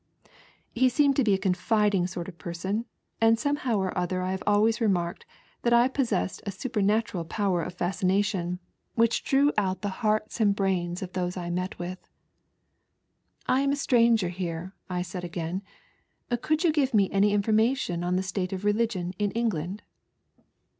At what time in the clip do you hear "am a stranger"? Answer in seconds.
13.61-14.29